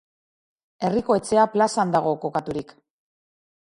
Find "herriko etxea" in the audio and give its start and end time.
0.87-1.45